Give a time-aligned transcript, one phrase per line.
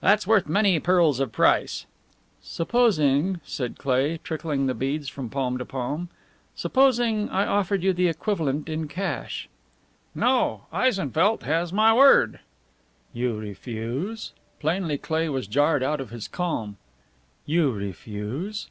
[0.00, 1.86] "That's worth many pearls of price!"
[2.42, 6.08] "Supposing," said Cleigh, trickling the beads from palm to palm
[6.56, 9.48] "supposing I offered you the equivalent in cash?"
[10.16, 12.40] "No, Eisenfeldt has my word."
[13.12, 16.76] "You refuse?" Plainly Cleigh was jarred out of his calm.
[17.46, 18.68] "You refuse?"